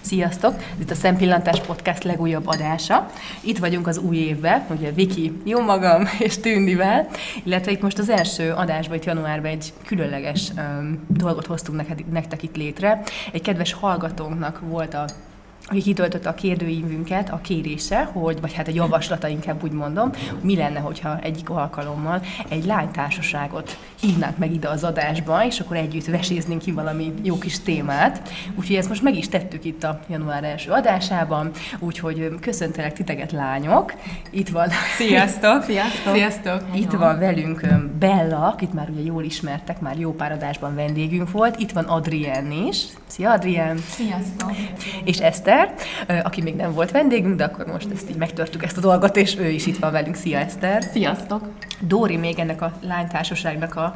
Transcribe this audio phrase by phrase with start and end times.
[0.00, 0.54] Sziasztok!
[0.54, 3.10] Ez itt a Szempillantás Podcast legújabb adása.
[3.40, 7.08] Itt vagyunk az új évben, ugye Viki, jó magam és Tündivel,
[7.44, 12.42] illetve itt most az első adásban, itt januárban egy különleges um, dolgot hoztunk neked, nektek
[12.42, 13.02] itt létre.
[13.32, 15.04] Egy kedves hallgatónknak volt a
[15.70, 20.10] aki kitöltötte a kérdőívünket, a kérése, hogy, vagy hát egy javaslata inkább úgy mondom,
[20.40, 26.06] mi lenne, hogyha egyik alkalommal egy lánytársaságot hívnánk meg ide az adásba, és akkor együtt
[26.06, 28.28] veséznénk ki valami jó kis témát.
[28.54, 33.94] Úgyhogy ezt most meg is tettük itt a január első adásában, úgyhogy köszöntelek titeket lányok.
[34.30, 34.68] Itt van...
[34.96, 35.62] Sziasztok!
[35.70, 36.14] Sziasztok!
[36.14, 36.62] Sziasztok!
[36.74, 37.66] Itt van velünk
[37.98, 41.60] Bella, akit már ugye jól ismertek, már jó pár adásban vendégünk volt.
[41.60, 42.84] Itt van Adrien is.
[43.06, 43.78] Szia Adrien!
[43.78, 44.52] Sziasztok!
[45.04, 48.76] És Eszter, Eszter, aki még nem volt vendégünk, de akkor most ezt így megtörtük ezt
[48.76, 50.14] a dolgot, és ő is itt van velünk.
[50.14, 50.82] Szia Eszter!
[50.82, 51.48] Sziasztok!
[51.80, 53.94] Dóri még ennek a lánytársaságnak a,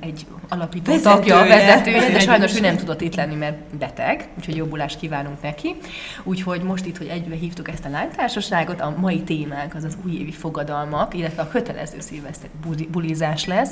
[0.00, 4.98] egy alapító tagja, vezetője, de sajnos ő nem tudott itt lenni, mert beteg, úgyhogy jobbulást
[4.98, 5.76] kívánunk neki.
[6.22, 10.32] Úgyhogy most itt, hogy egybe hívtuk ezt a lánytársaságot, a mai témánk az az újévi
[10.32, 12.50] fogadalmak, illetve a kötelező szilveszter
[12.90, 13.70] bulizás lesz.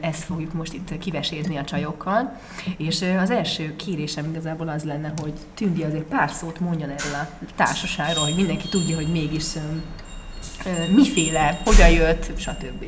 [0.00, 2.36] Ezt fogjuk most itt kivesézni a csajokkal.
[2.76, 7.14] És az első kérésem igazából az lenne, hogy Tündi azért pár szót szót mondjon erről
[7.14, 9.42] a társaságról, hogy mindenki tudja, hogy mégis
[10.94, 12.84] miféle, hogyan jött, stb.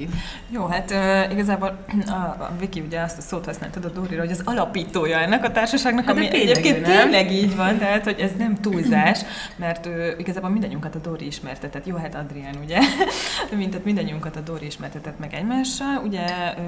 [0.51, 4.31] Jó, hát uh, igazából a, a Viki ugye azt a szót használtad a Dórira, hogy
[4.31, 7.01] az alapítója ennek a társaságnak, hát ami tényleg egyébként nem?
[7.01, 9.21] tényleg így van, tehát hogy ez nem túlzás,
[9.57, 11.87] mert uh, igazából mindannyiunkat a Dóri ismertetett.
[11.87, 12.79] Jó, hát Adrián ugye,
[13.57, 16.03] mint tehát mindannyiunkat a Dóri ismertetett meg egymással.
[16.05, 16.63] Ugye uh,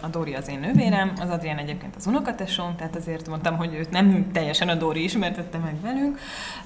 [0.00, 3.90] a Dóri az én nővérem, az Adrián egyébként az unokatesom, tehát azért mondtam, hogy őt
[3.90, 6.18] nem teljesen a Dóri ismertette meg velünk,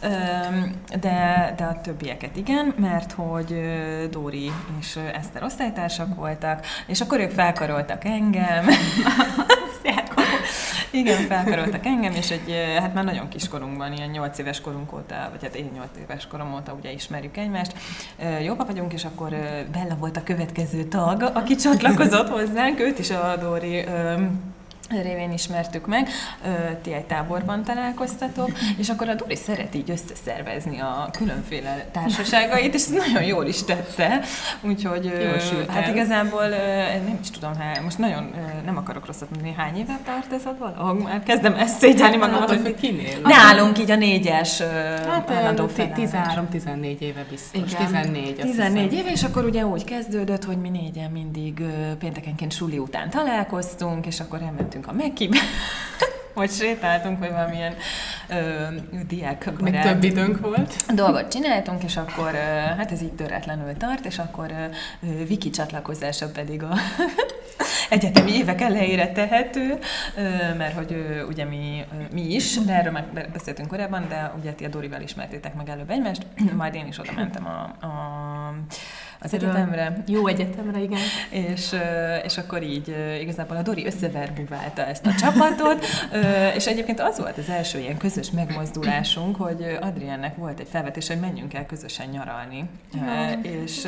[0.03, 0.09] uh,
[1.01, 3.79] de, de a többieket igen, mert hogy
[4.11, 4.51] Dóri
[4.81, 8.67] és Eszter osztálytársak voltak, és akkor ők felkaroltak engem.
[10.91, 15.43] Igen, felkaroltak engem, és egy, hát már nagyon kiskorunkban, ilyen 8 éves korunk óta, vagy
[15.43, 17.73] hát én 8 éves korom óta ugye ismerjük egymást.
[18.45, 19.29] Jóba vagyunk, és akkor
[19.73, 23.85] Bella volt a következő tag, aki csatlakozott hozzánk, őt is a Dóri
[24.91, 26.09] révén ismertük meg,
[26.83, 32.87] ti egy táborban találkoztatok, és akkor a Dori szeret így összeszervezni a különféle társaságait, és
[32.87, 34.21] nagyon jól is tette,
[34.61, 35.13] úgyhogy
[35.69, 36.49] hát igazából
[37.05, 38.35] nem is tudom, hát most nagyon
[38.65, 40.95] nem akarok rosszat mondani, hány éve tart ez a valahol?
[40.95, 43.19] Már kezdem ezt szégyelni hát, magamat, hogy kinél.
[43.23, 44.61] Nálunk így a négyes
[45.09, 47.73] hát, állandó 13-14 éve biztos.
[47.73, 47.87] Igen.
[47.87, 48.35] 14.
[48.37, 51.63] 14 éve, és akkor ugye úgy kezdődött, hogy mi négyen mindig
[51.99, 55.39] péntekenként suli után találkoztunk, és akkor elmentünk mentünk a Mekibe,
[56.35, 57.75] hogy sétáltunk, vagy valamilyen
[58.29, 58.35] ö,
[59.09, 60.95] diák Még több időnk volt.
[60.95, 62.39] Dolgot csináltunk, és akkor, ö,
[62.77, 66.75] hát ez így töretlenül tart, és akkor ö, Viki csatlakozása pedig a
[67.91, 69.79] egyetemi évek elejére tehető,
[70.57, 74.69] mert hogy ugye mi, mi is, de erről már beszéltünk korábban, de ugye ti a
[74.69, 76.27] Dorival ismertétek meg előbb egymást,
[76.57, 78.55] majd én is oda mentem a, a
[79.23, 80.03] az egyetemre.
[80.07, 80.99] Jó egyetemre, igen.
[81.31, 81.77] És,
[82.25, 85.87] és akkor így igazából a Dori összeverbuválta ezt a csapatot,
[86.55, 91.21] és egyébként az volt az első ilyen közös megmozdulásunk, hogy Adriennek volt egy felvetés, hogy
[91.21, 92.65] menjünk el közösen nyaralni.
[92.95, 93.87] Ja, és,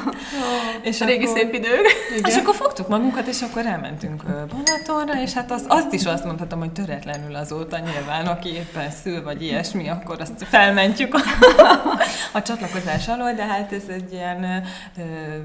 [0.90, 1.86] és a régi szép idők.
[2.16, 2.30] Igen.
[2.30, 6.58] És akkor fogtuk magunkat, és akkor elmentünk Balatonra, és hát az, azt is azt mondhatom,
[6.58, 11.20] hogy töretlenül azóta nyilván, aki éppen szül, vagy ilyesmi, akkor azt felmentjük a,
[12.38, 15.42] a csatlakozás alól, de hát ez egy ilyen ö,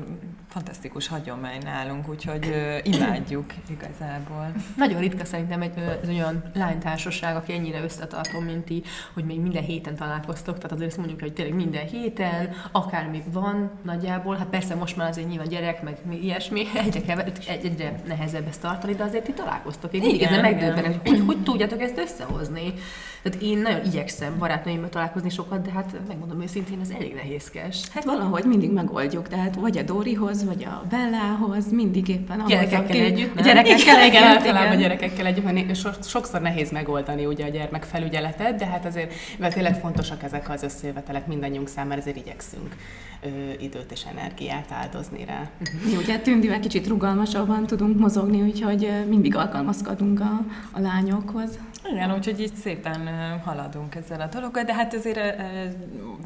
[0.58, 4.52] fantasztikus hagyomány nálunk, úgyhogy ö, imádjuk igazából.
[4.78, 5.72] Nagyon ritka szerintem egy,
[6.04, 10.90] egy olyan lánytársaság, aki ennyire összetartó, mint ti, hogy még minden héten találkoztok, tehát azért
[10.90, 15.48] ezt mondjuk, hogy tényleg minden héten, akármi van nagyjából, hát persze most már azért nyilván
[15.48, 19.94] gyerek, meg ilyesmi, egyre, kever, egyre nehezebb ezt tartani, de azért ti találkoztok.
[19.94, 22.74] Én mindig ezzel megdöbbenek, hogy, hogy tudjátok ezt összehozni.
[23.22, 27.88] Tehát én nagyon igyekszem barátnőimmel találkozni sokat, de hát megmondom őszintén, ez elég nehézkes.
[27.90, 32.84] Hát valahogy mindig megoldjuk, tehát vagy a Dorihoz, vagy a Bellához, mindig éppen ahhoz, Gyerekekkel
[32.84, 33.00] aki...
[33.00, 33.44] együtt, nem?
[33.44, 34.80] Gyerekekkel, igen, igen, általában igen.
[34.80, 39.80] gyerekekkel együtt, mert sokszor nehéz megoldani ugye a gyermek felügyeletet, de hát azért, mert tényleg
[39.80, 42.76] fontosak ezek az összejövetelek mindannyiunk számára, ezért igyekszünk
[43.22, 43.28] ö,
[43.60, 45.50] időt és energiát áldozni rá.
[45.94, 51.60] Jó, ugye Tündivel kicsit rugalmasabban tudunk mozogni, úgyhogy mindig alkalmazkodunk a, a lányokhoz.
[51.92, 53.10] Igen, úgyhogy így szépen
[53.46, 55.42] haladunk ezzel a dologgal, de hát azért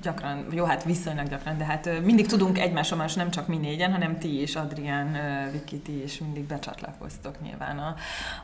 [0.01, 3.92] gyakran, jó, hát viszonylag gyakran, de hát mindig tudunk egymásra más, nem csak mi négyen,
[3.92, 5.18] hanem ti is, Adrián,
[5.51, 7.95] Viki, ti is mindig becsatlakoztok nyilván a,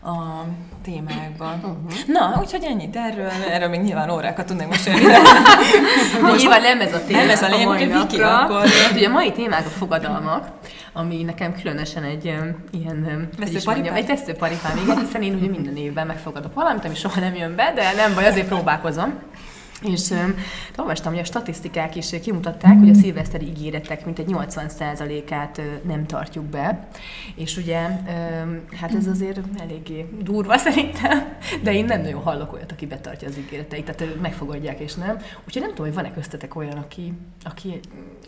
[0.09, 0.45] a
[0.83, 1.53] témákban.
[1.55, 2.07] Uh-huh.
[2.07, 5.05] Na, úgyhogy ennyit erről, erről még nyilván órákat tudnék mesélni.
[5.05, 5.17] De
[6.37, 7.19] nyilván nem ez a téma.
[7.19, 8.63] Nem ez a lényeg, hogy Viki akkor...
[8.93, 10.47] Ugye a mai témák a fogadalmak,
[10.93, 16.53] ami nekem különösen egy ilyen, veszőparipám, egy veszőparipám, igen, hiszen én ugye minden évben megfogadok
[16.53, 19.13] valamit, ami soha nem jön be, de nem baj, azért próbálkozom.
[19.81, 20.35] És um,
[20.77, 26.45] olvastam, hogy a statisztikák is kimutatták, hogy a szilveszteri ígéretek mintegy 80%-át uh, nem tartjuk
[26.45, 26.87] be,
[27.35, 32.71] és ugye um, hát ez azért eléggé durva szerintem, de én nem nagyon hallok olyat,
[32.71, 35.17] aki betartja az ígéreteit, tehát megfogadják és nem.
[35.45, 37.13] Úgyhogy nem tudom, hogy van-e köztetek olyan, aki,
[37.43, 37.79] aki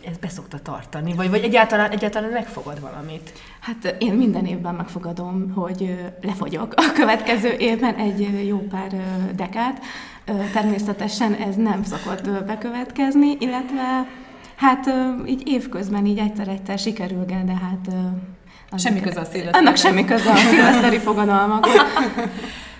[0.06, 3.32] ezt beszokta tartani, vagy, vagy egyáltalán, egyáltalán megfogad valamit.
[3.60, 8.94] Hát én minden évben megfogadom, hogy lefogyok a következő évben egy jó pár
[9.34, 9.80] dekát.
[10.52, 14.06] Természetesen ez nem szokott bekövetkezni, illetve
[14.56, 14.90] hát
[15.26, 17.88] így évközben így egyszer-egyszer sikerül, de hát
[18.76, 19.64] Semmi köze a szilveszteri.
[19.64, 21.66] Annak semmi köze a szilveszteri fogadalmak.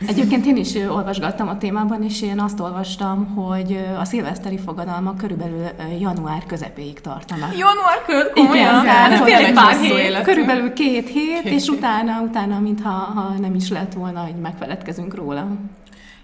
[0.06, 5.66] Egyébként én is olvasgattam a témában, és én azt olvastam, hogy a szilveszteri fogadalmak körülbelül
[6.00, 7.56] január közepéig tartanak.
[7.58, 8.30] Január köz?
[8.34, 11.76] Igen, tehát tényleg pár hét, körülbelül két hét, két és hét.
[11.76, 15.46] utána, utána, mintha ha nem is lett volna, hogy megfeledkezünk róla.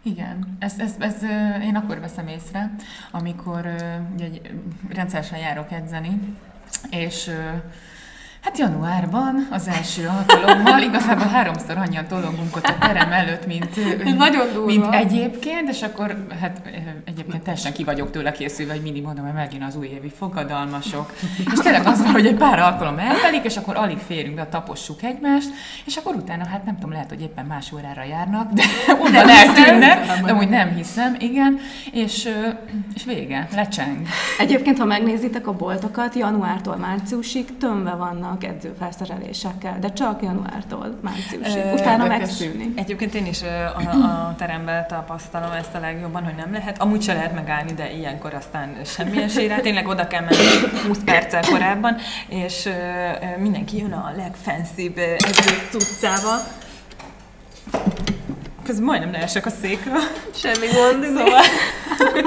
[0.07, 1.23] Igen, ezt, ezt, ezt
[1.63, 2.75] én akkor veszem észre,
[3.11, 3.75] amikor
[4.15, 4.29] ugye,
[4.89, 6.21] rendszeresen járok edzeni,
[6.91, 7.31] és
[8.47, 13.77] Hát januárban az első alkalommal igazából háromszor annyian tolongunk ott a terem előtt, mint,
[14.17, 14.67] Nagyon durva.
[14.67, 16.61] mint egyébként, és akkor hát
[17.05, 21.13] egyébként teljesen ki vagyok tőle készülve, hogy mindig mondom, hogy megint az újévi fogadalmasok.
[21.53, 25.03] És tényleg az van, hogy egy pár alkalom eltelik, és akkor alig férünk be, tapossuk
[25.03, 25.49] egymást,
[25.85, 28.63] és akkor utána, hát nem tudom, lehet, hogy éppen más órára járnak, de
[29.01, 31.59] onnan eltűnnek, de úgy nem hiszem, igen,
[31.93, 32.29] és,
[32.95, 34.07] és vége, lecseng.
[34.39, 41.73] Egyébként, ha megnézitek a boltokat, januártól márciusig tömve vannak vannak edzőfelszerelésekkel, de csak januártól márciusig.
[41.73, 42.79] Utána megszűnik.
[42.79, 46.81] Egyébként én is a, a teremben tapasztalom ezt a legjobban, hogy nem lehet.
[46.81, 49.61] Amúgy se lehet megállni, de ilyenkor aztán semmilyen esélyre.
[49.61, 51.97] Tényleg oda kell menni 20 perccel korábban,
[52.29, 52.69] és
[53.39, 56.39] mindenki jön a legfenszibb edző cuccával.
[58.67, 60.01] Közben majdnem leesek a székről.
[60.35, 61.05] Semmi gond.
[61.05, 61.43] Szóval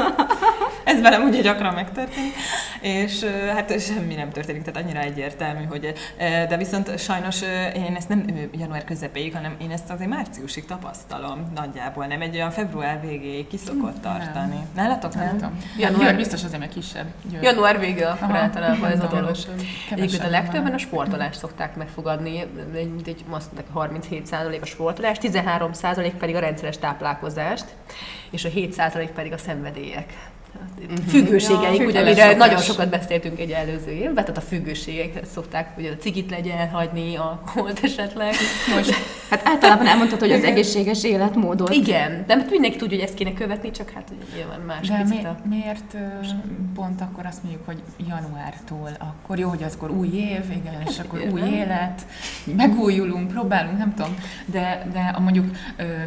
[0.83, 2.33] ez velem ugye gyakran megtörténik,
[2.81, 3.24] és
[3.56, 5.94] hát semmi nem történik, tehát annyira egyértelmű, hogy
[6.50, 7.41] de viszont sajnos
[7.75, 12.51] én ezt nem január közepéig, hanem én ezt azért márciusig tapasztalom nagyjából, nem egy olyan
[12.51, 14.56] február végéig ki szokott tartani.
[14.56, 14.69] Nem.
[14.75, 15.36] Nálatok nem?
[15.39, 15.57] nem.
[15.77, 17.06] Január, Jön, biztos azért, mert kisebb.
[17.31, 17.44] Jön.
[17.44, 19.36] Január vége akkor általában ez a dolog.
[19.89, 23.25] Egyébként a legtöbben a sportolást szokták megfogadni, mint egy
[23.74, 24.31] 37
[24.62, 25.71] a sportolás, 13
[26.19, 27.65] pedig a rendszeres táplálkozást,
[28.31, 28.81] és a 7
[29.15, 30.13] pedig a szenvedélyek.
[30.89, 30.95] Mhm.
[31.07, 35.85] függőségeik, ja, ugye, amire nagyon sokat beszéltünk egy előző évben, tehát a függőségekhez szokták, hogy
[35.85, 38.33] a cigit legyen hagyni, alkoholt esetleg.
[38.75, 38.93] Most,
[39.29, 41.73] hát általában elmondhatod, hogy az egészséges életmódot.
[41.73, 45.03] Igen, de hát mindenki tudja, hogy ezt kéne követni, csak hát ugye nyilván más de
[45.09, 45.97] mi, miért
[46.75, 51.21] pont akkor azt mondjuk, hogy januártól, akkor jó, hogy azkor új év, igen, és akkor
[51.31, 52.01] új élet,
[52.55, 54.15] megújulunk, próbálunk, nem tudom,
[54.45, 55.45] de, de mondjuk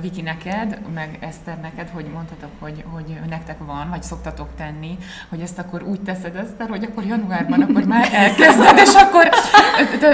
[0.00, 4.98] Viki neked, meg Eszter neked, hogy mondhatok, hogy, hogy nektek van, vagy szoktatok tenni,
[5.28, 9.28] hogy ezt akkor úgy teszed ezt, hogy akkor januárban akkor már elkezded, és akkor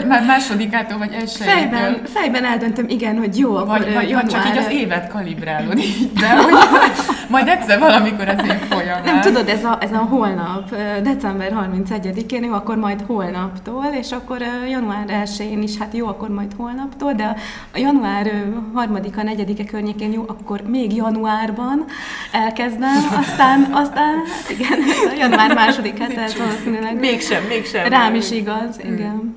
[0.07, 1.59] már másodikától vagy elsőjétől.
[1.59, 4.27] Fejben, fejben eldöntöm, igen, hogy jó, akkor vagy, vagy, január...
[4.27, 6.53] csak így az évet kalibrálod így, de hogy
[7.35, 9.03] majd egyszer valamikor az év folyamán.
[9.05, 14.39] Nem tudod, ez a, ez a holnap, december 31-én, jó, akkor majd holnaptól, és akkor
[14.69, 17.37] január 1-én is, hát jó, akkor majd holnaptól, de
[17.75, 18.33] a január
[18.77, 21.85] 3-a, 4-e környékén jó, akkor még januárban
[22.33, 24.79] elkezdem, aztán, aztán hát igen,
[25.19, 26.99] január második hete, ez valószínűleg.
[26.99, 27.89] Mégsem, mégsem.
[27.89, 28.93] Rám is igaz, mm.
[28.93, 29.35] igen.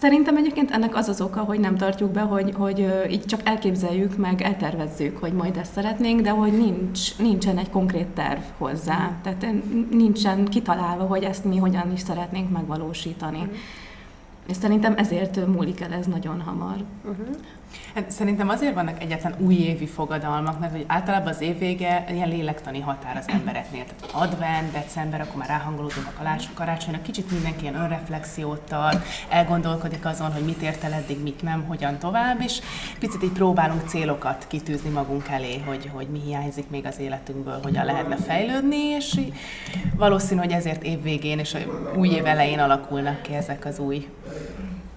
[0.00, 4.16] Szerintem egyébként ennek az az oka, hogy nem tartjuk be, hogy, hogy így csak elképzeljük,
[4.16, 9.12] meg eltervezzük, hogy majd ezt szeretnénk, de hogy nincs, nincsen egy konkrét terv hozzá.
[9.22, 9.46] Tehát
[9.90, 13.38] nincsen kitalálva, hogy ezt mi hogyan is szeretnénk megvalósítani.
[13.38, 13.54] Mm.
[14.48, 16.76] És szerintem ezért múlik el ez nagyon hamar.
[17.04, 17.26] Uh-huh.
[17.94, 23.16] Hát szerintem azért vannak egyetlen újévi fogadalmak, mert hogy általában az évvége ilyen lélektani határ
[23.16, 23.84] az embereknél.
[23.84, 26.22] Tehát advent, december, akkor már ráhangolódunk a
[26.54, 31.64] karácsonyra, kicsit mindenki ilyen önreflexiót tart, elgondolkodik azon, hogy mit ért el eddig, mit nem,
[31.66, 32.60] hogyan tovább, és
[32.98, 37.84] picit így próbálunk célokat kitűzni magunk elé, hogy, hogy mi hiányzik még az életünkből, hogyan
[37.84, 39.20] lehetne fejlődni, és
[39.96, 41.56] valószínű, hogy ezért évvégén és
[41.96, 44.06] új év elején alakulnak ki ezek az új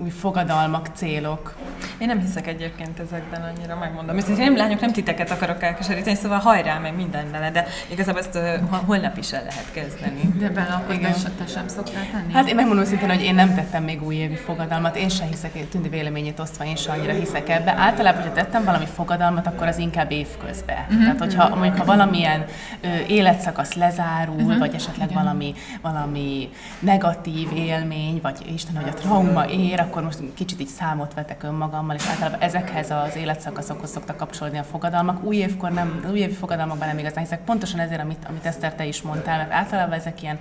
[0.03, 1.55] új fogadalmak, célok.
[1.97, 4.17] Én nem hiszek egyébként ezekben annyira, megmondom.
[4.17, 8.35] Én nem lányok, nem titeket akarok elkeseríteni, szóval hajrá meg minden vele, de igazából ezt
[8.35, 10.21] uh, holnap is el lehet kezdeni.
[10.39, 11.13] De bele akkor Igen.
[11.37, 12.33] te sem szoktál tenni?
[12.33, 15.89] Hát én megmondom szintén, hogy én nem tettem még újévi fogadalmat, én sem hiszek, Tündi
[15.89, 17.75] véleményét osztva, én sem annyira hiszek ebbe.
[17.77, 20.85] Általában, hogyha tettem valami fogadalmat, akkor az inkább évközben.
[20.93, 21.01] Mm-hmm.
[21.01, 22.45] Tehát, hogyha mondjuk, ha valamilyen
[22.81, 24.59] ö, életszakasz lezárul, mm-hmm.
[24.59, 30.59] vagy esetleg valami, valami negatív élmény, vagy Isten, hogy a trauma ér, akkor most kicsit
[30.59, 35.23] így számot vetek önmagam fogadalommal, és általában ezekhez az életszakaszokhoz szoktak kapcsolódni a fogadalmak.
[35.23, 38.85] Új évkor nem, új évi fogadalmakban nem igazán hiszek, pontosan ezért, amit, amit Eszter te
[38.85, 40.39] is mondtál, mert általában ezek ilyen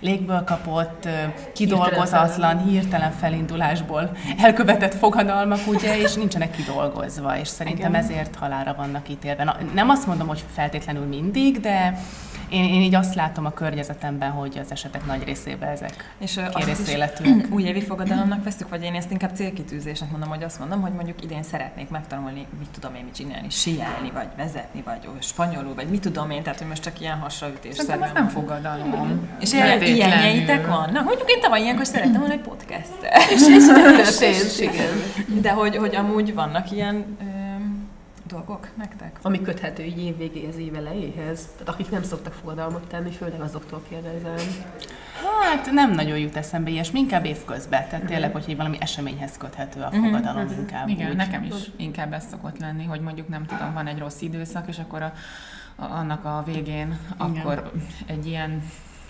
[0.00, 1.08] légből kapott,
[1.54, 8.02] kidolgozatlan, hirtelen felindulásból elkövetett fogadalmak, ugye, és nincsenek kidolgozva, és szerintem Igen.
[8.02, 9.44] ezért halára vannak ítélve.
[9.44, 11.98] Na, nem azt mondom, hogy feltétlenül mindig, de
[12.48, 17.46] én, én így azt látom a környezetemben, hogy az esetek nagy részében ezek és kérészéletűek.
[17.54, 21.42] Újévi fogadalomnak veszük, vagy én ezt inkább célkitűzésnek mondom, hogy azt mondom, hogy mondjuk idén
[21.42, 26.30] szeretnék megtanulni, mit tudom én mit csinálni, siálni, vagy vezetni, vagy spanyolul, vagy mit tudom
[26.30, 27.74] én, tehát hogy most csak ilyen hasraütés.
[27.74, 29.28] Szerintem az nem fogadalom.
[29.40, 30.90] És ilyenjeitek van?
[30.92, 32.92] Na, mondjuk én tavaly ilyenkor szerettem volna egy podcast.
[33.34, 33.40] És,
[34.60, 34.68] és,
[35.40, 37.16] De hogy, hogy amúgy vannak ilyen
[38.34, 39.18] dolgok nektek?
[39.22, 41.48] Ami köthető így év végéhez, év elejéhez.
[41.52, 44.36] Tehát akik nem szoktak fogadalmat tenni, főleg azoktól kérdezem.
[45.42, 47.88] Hát nem nagyon jut eszembe ilyesmi, inkább évközben.
[47.88, 50.04] Tehát tényleg, hogy valami eseményhez köthető a mhm.
[50.04, 50.58] fogadalom uh-huh.
[50.58, 50.88] inkább.
[50.88, 51.16] Igen, úgy.
[51.16, 54.78] nekem is inkább ez szokott lenni, hogy mondjuk nem tudom, van egy rossz időszak, és
[54.78, 55.12] akkor a,
[55.76, 57.36] a, annak a végén Igen.
[57.36, 57.72] akkor
[58.06, 58.62] egy ilyen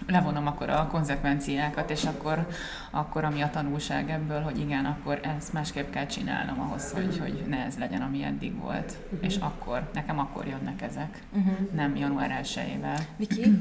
[0.07, 2.47] levonom akkor a konzekvenciákat, és akkor,
[2.91, 7.45] akkor ami a tanulság ebből, hogy igen, akkor ezt másképp kell csinálnom ahhoz, hogy, hogy
[7.49, 8.97] ne ez legyen, ami eddig volt.
[9.05, 9.19] Uh-huh.
[9.21, 11.55] És akkor, nekem akkor jönnek ezek, uh-huh.
[11.75, 13.01] nem január 1-ével.
[13.17, 13.41] Viki?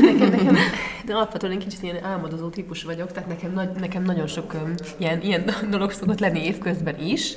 [0.00, 0.56] nekem, nekem,
[1.04, 4.74] de alapvetően én kicsit ilyen álmodozó típus vagyok, tehát nekem, nagy, nekem nagyon sok um,
[4.98, 7.34] ilyen, ilyen dolog szokott lenni évközben is,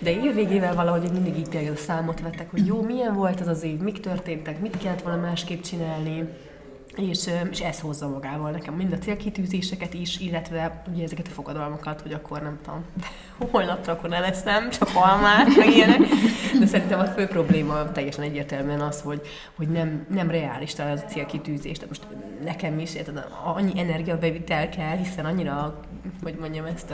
[0.00, 3.78] de évvégével valahogy mindig így a számot vettek, hogy jó, milyen volt az az év,
[3.78, 6.28] mik történtek, mit kellett volna másképp csinálni,
[6.96, 12.00] és, és ez hozza magával nekem mind a célkitűzéseket is, illetve ugye ezeket a fogadalmakat,
[12.00, 12.84] hogy akkor nem tudom,
[13.50, 15.98] holnapra akkor ne leszem, csak halmát, meg ilyenek.
[16.58, 19.20] De szerintem a fő probléma teljesen egyértelműen az, hogy,
[19.56, 21.78] hogy nem, nem reális talán az a célkitűzés.
[21.78, 22.06] Tehát most
[22.44, 25.80] nekem is érted, annyi energiabevitel kell, hiszen annyira,
[26.22, 26.90] hogy mondjam ezt,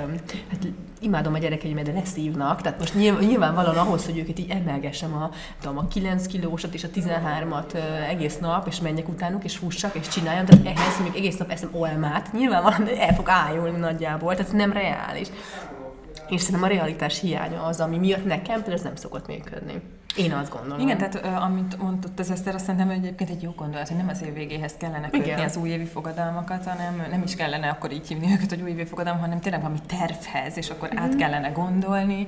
[0.51, 0.67] hát
[1.01, 5.31] imádom a gyerekeimet, de leszívnak, tehát most nyilván, nyilvánvalóan ahhoz, hogy őket így emelgessem a,
[5.61, 7.75] tudom, a 9 kilósat és a 13-at
[8.09, 11.71] egész nap, és menjek utánuk, és fussak, és csináljam, tehát ehhez még egész nap eszem
[11.73, 15.29] olmát, nyilvánvalóan el fog ájulni nagyjából, tehát nem reális.
[16.29, 19.83] És szerintem a realitás hiánya az, ami miatt nekem például ez nem szokott működni.
[20.17, 20.81] Én azt gondolom.
[20.81, 24.09] Igen, tehát amit mondott az Eszter, azt szerintem hogy egyébként egy jó gondolat, hogy nem
[24.09, 25.45] az év végéhez kellene kötni Igen.
[25.45, 29.41] az újévi fogadalmakat, hanem nem is kellene akkor így hívni őket, hogy újévi fogadalom, hanem
[29.41, 31.05] tényleg valami tervhez, és akkor mm-hmm.
[31.05, 32.27] át kellene gondolni,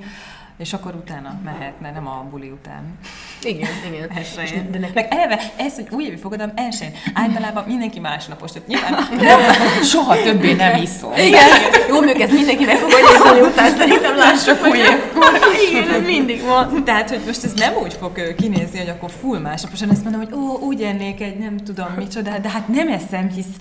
[0.57, 2.97] és akkor utána mehetne, nem a buli után.
[3.41, 4.09] Igen, igen.
[4.17, 4.71] Elsőjén.
[4.71, 4.93] De nekem...
[4.93, 9.39] Meg eleve ez, hogy újévi fogadalom elsőn, általában mindenki másnapos, tehát nyilván nem,
[9.83, 11.17] soha többé nem iszol.
[11.17, 11.47] Igen,
[11.89, 15.39] jó, még ezt mindenki megfogadja, és buli után szerintem lássuk új évkor.
[15.69, 16.83] Igen, mindig van.
[16.83, 20.33] Tehát, hogy most ez nem úgy fog kinézni, hogy akkor full másnaposan azt mondom, hogy
[20.33, 23.55] ó, úgy ennék egy nem tudom micsoda, de hát nem eszem, hisz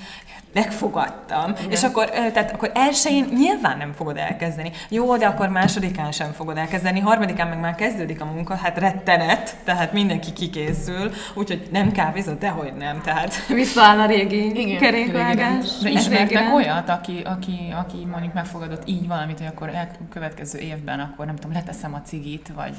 [0.55, 1.51] megfogadtam.
[1.59, 1.71] Igen.
[1.71, 4.71] És akkor, tehát akkor elsőjén nyilván nem fogod elkezdeni.
[4.89, 9.57] Jó, de akkor másodikán sem fogod elkezdeni, harmadikán meg már kezdődik a munka, hát rettenet,
[9.65, 13.47] tehát mindenki kikészül, úgyhogy nem kávézott, de hogy nem, tehát...
[13.63, 15.67] Visszaáll a régi kerékvágás.
[15.83, 21.01] De ismertek olyat, aki, aki, aki mondjuk megfogadott így valamit, hogy akkor el, következő évben
[21.01, 22.73] akkor nem tudom, leteszem a cigit, vagy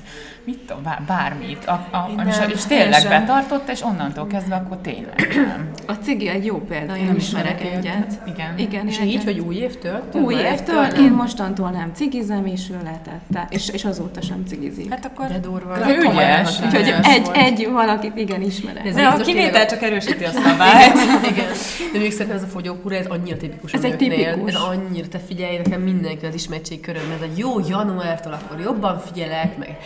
[0.43, 5.33] mit tudom, bármit, a, a, nem, és, és tényleg betartott, és onnantól kezdve akkor tényleg
[5.35, 5.71] nem.
[5.87, 8.21] A cigi egy jó példa, én nem ismerek egyet.
[8.27, 8.57] Igen.
[8.57, 8.87] Igen.
[8.87, 10.03] És így, hogy új évtől?
[10.13, 13.47] Új évtől, én mostantól nem cigizem, és ő letette.
[13.49, 14.89] És, és azóta sem cigizik.
[14.89, 15.27] Hát akkor...
[15.27, 15.77] De durva.
[15.89, 16.59] Ügyes.
[16.65, 18.93] Úgyhogy egy, egy valakit igen ismerek.
[18.93, 20.93] De a kivétel csak erősíti a szabályt.
[21.31, 21.47] igen.
[21.93, 24.53] De még szerintem ez a fogyókúra, ez annyira tipikus Ez egy tipikus.
[24.53, 28.99] Ez annyira, te figyelj, nekem mindenki az ismertség köröm, ez a jó januártól akkor jobban
[28.99, 29.77] figyelek, meg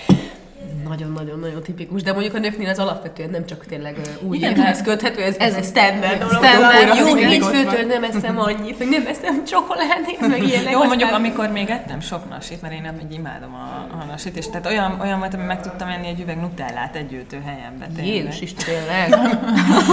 [0.88, 5.22] nagyon-nagyon-nagyon tipikus, de mondjuk a nőknél ez alapvetően nem csak tényleg új Igen, évhez köthető,
[5.22, 6.44] ez, ez, ez standard dolog.
[6.44, 10.72] Standard, jó, hétfőtől nem eszem annyit, meg nem eszem csokoládét, meg ilyenek.
[10.72, 14.38] Jó, mondjuk amikor még ettem sok nasit, mert én nem egy imádom a, a nasit,
[14.38, 18.04] és tehát olyan, olyan volt, hogy meg tudtam enni egy üveg nutellát egy ültő helyenbe.
[18.04, 19.10] Jézus is tényleg.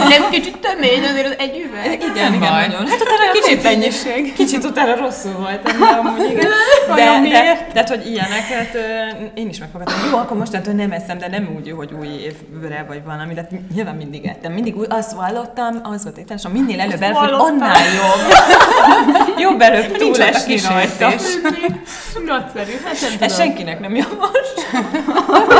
[0.08, 2.02] nem kicsit tömény azért az egy üveg.
[2.02, 2.86] Igen, igen, nagyon.
[2.86, 4.32] Hát utána kicsit mennyiség.
[4.32, 6.46] Kicsit utána rosszul volt, amúgy igen.
[6.94, 8.76] De, de, de, de, hogy ilyeneket
[9.34, 10.10] én is megfogadtam.
[10.10, 10.54] Jó, akkor most
[10.86, 14.52] nem eszem, de nem úgy, hogy új évre vagy valami, de nyilván mindig ettem.
[14.52, 18.32] Mindig azt vallottam, az volt egy és minél előbb elfogy, annál jobb.
[19.44, 21.08] jobb előbb túl esni rajta.
[22.26, 24.48] Nagyszerű, hát Ez senkinek nem javas.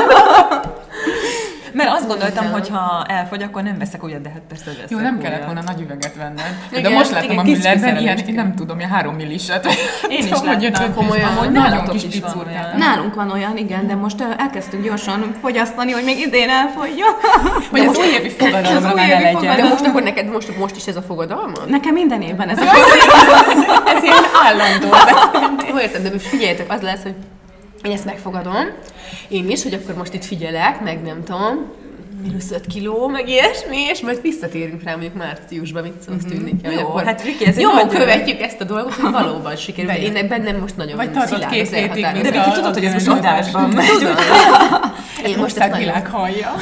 [1.75, 4.99] Mert azt gondoltam, hogy ha elfogy, akkor nem veszek újat, de hát persze veszek Jó,
[4.99, 6.59] nem kellett volna nagy üveget vennem.
[6.71, 9.67] De igen, most láttam igen, a Müllerben ilyen, én nem tudom, ilyen három milliset.
[10.09, 11.37] Én is láttam komolyan.
[11.37, 12.77] Amúgy nagyon kis picurkát.
[12.77, 17.13] Nálunk van olyan, igen, de most elkezdtünk gyorsan fogyasztani, hogy még idén elfogyjon.
[17.71, 19.57] Hogy az újévi fogadalomra már legyen.
[19.57, 21.53] De most akkor neked most, most is ez a fogadalom?
[21.67, 23.87] Nekem minden évben ez a fogadalom.
[23.87, 24.89] ez ilyen állandó.
[25.69, 27.15] Jó, értem, de figyeljetek, az lesz, hogy
[27.85, 28.65] Én ezt megfogadom.
[29.29, 31.73] Én is, hogy akkor most itt figyelek, meg nem tudom,
[32.23, 36.31] mínusz 5 kiló, meg ilyesmi, és majd visszatérünk rá mondjuk márciusban, mit szólsz Mhm.
[36.33, 36.73] tűnik el.
[36.73, 39.91] Jó, akkor hát Viki, ez Nyomon nagyon- követjük ezt a dolgot, hogy valóban sikerül.
[39.91, 42.03] De én bennem most nagyon Vagy szilárd két az hétig.
[42.31, 44.09] De a- tudod, hogy ez most a- adásban megy?
[45.27, 46.55] Én most ezt világ hallja.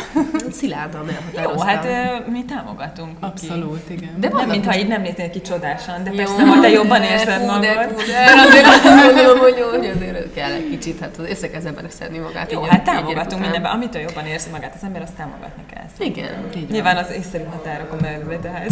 [0.62, 1.69] Szilárdan Jó, elhatároztam.
[1.69, 3.16] hát ö, mi támogatunk.
[3.21, 4.11] Abszolút, igen.
[4.21, 7.02] De Nem, vannak mintha így nem néznél ki csodásan, de Jó, persze, hogy te jobban
[7.02, 7.62] érzed magad.
[7.62, 7.85] De,
[9.14, 12.52] de, hogy jó, hogy azért kell egy kicsit, hát össze kell az embernek szedni magát.
[12.52, 13.71] Jó, hát támogatunk mindenben.
[13.73, 16.07] Amitől jobban érzi magát az ember, azt támogatni kell.
[16.07, 16.71] Igen, Így van.
[16.71, 18.71] Nyilván az észszerű határokon belül, tehát...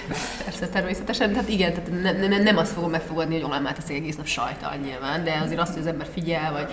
[0.44, 1.32] persze, természetesen.
[1.32, 4.74] Tehát igen, tehát nem, nem, nem azt fogom megfogadni, hogy olajmát az egész nap sajtal
[4.84, 6.72] nyilván, de azért azt, hogy az ember figyel, vagy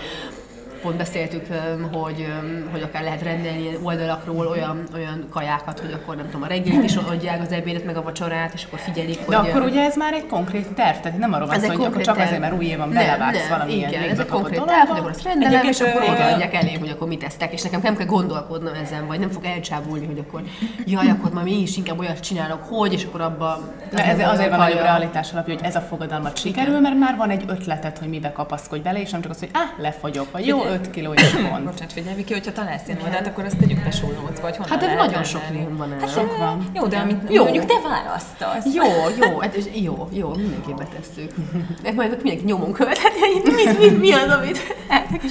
[0.82, 1.46] pont beszéltük,
[1.92, 2.26] hogy,
[2.70, 6.96] hogy akár lehet rendelni oldalakról olyan, olyan kajákat, hogy akkor nem tudom, a reggelit is
[6.96, 9.48] adják az ebédet, meg a vacsorát, és akkor figyelik, De hogy...
[9.48, 12.02] akkor öm, ugye ez már egy konkrét terv, tehát nem arról van szó, hogy akkor
[12.02, 15.22] csak azért, mert új van, belevágsz valamilyen igen, ez egy konkrét terv, hogy akkor azt
[15.22, 19.06] rendelem, és akkor odaadják elém, hogy akkor mit tesztek, és nekem nem kell gondolkodnom ezen,
[19.06, 20.42] vagy nem fog elcsábulni, hogy akkor
[20.86, 23.58] jaj, akkor majd mi is inkább olyat csinálok, hogy, és akkor abba...
[23.92, 27.30] De ez azért van nagyobb realitás alapja, hogy ez a fogadalmat sikerül, mert már van
[27.30, 30.62] egy ötleted, hogy mibe kapaszkodj bele, és nem csak az, hogy ah, lefogyok, vagy jó,
[30.70, 31.64] 5 kiló és pont.
[31.64, 34.82] Bocsánat, figyelj, Viki, hogyha találsz ilyen oldalt, akkor azt tegyük te sólócba, vagy honnan Hát
[34.82, 36.08] ez nagyon sok lén van el.
[36.08, 36.70] Sok van.
[36.74, 37.42] Jó, de amit Jó.
[37.42, 38.74] mondjuk te választasz.
[38.74, 38.84] Jó,
[39.20, 41.34] jó, hát jó, jó, mindenképp betesszük.
[41.82, 44.58] Meg majd mindenki nyomon követheti, hogy mi, mi, mi az, amit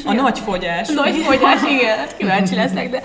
[0.05, 0.87] A nagy fogyás.
[0.87, 3.01] Nagy fogyás, igen, hát kíváncsi leszek, de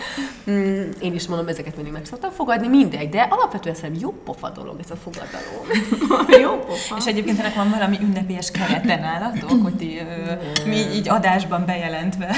[0.50, 4.50] mm, én is mondom, ezeket mindig meg szoktam fogadni, mindegy, de alapvetően szerintem jó pofa
[4.50, 5.66] dolog ez a fogadalom.
[6.50, 6.96] jó pofa.
[6.99, 10.32] És egyébként ennek van valami ünnepélyes kerete nálatok, hogy ti, ö,
[10.68, 12.37] mi így adásban bejelentve.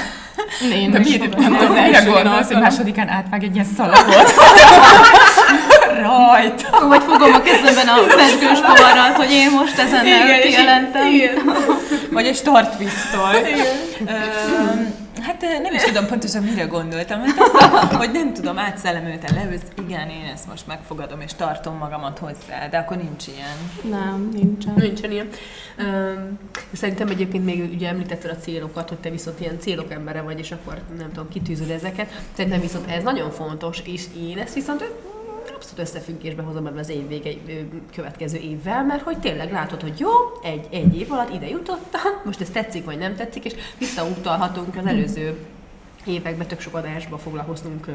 [0.73, 1.51] Én De is tudom,
[1.83, 4.15] mire gondolsz, hogy másodikán átvág egy ilyen szalagot?
[6.01, 6.87] Rajta!
[6.87, 10.05] Vagy fogom a kezemben a pesgős poharat, hogy én most ezen
[10.41, 11.03] kijelentem.
[12.11, 13.55] Vagy egy startpisztoly.
[15.21, 20.09] Hát nem is tudom pontosan mire gondoltam, hát az, hogy nem tudom, átszellemülten leülsz, igen,
[20.09, 23.55] én ezt most megfogadom, és tartom magamat hozzá, de akkor nincs ilyen.
[23.99, 24.73] Nem, nincsen.
[24.75, 25.27] Nincsen ilyen.
[25.79, 26.39] Üm,
[26.73, 30.51] Szerintem egyébként még ugye említetted a célokat, hogy te viszont ilyen célok embere vagy, és
[30.51, 32.09] akkor nem tudom, kitűzöd ezeket.
[32.35, 34.81] Szerintem viszont ez nagyon fontos, és én ezt viszont
[35.57, 37.31] abszolút összefüggésbe hozom ebben az év vége,
[37.95, 40.09] következő évvel, mert hogy tényleg látod, hogy jó,
[40.43, 44.85] egy, egy év alatt ide jutottam, most ez tetszik vagy nem tetszik, és visszautalhatunk az
[44.85, 45.37] előző
[46.07, 47.91] években tök sok adásba foglalkoztunk ö,